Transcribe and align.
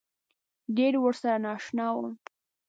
ډېر 0.77 0.93
ورسره 1.05 1.35
نا 1.43 1.51
اشنا 1.57 1.87
وم. 1.95 2.13